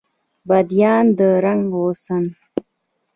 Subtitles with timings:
[0.47, 2.23] بیدیا د رنګ او حسن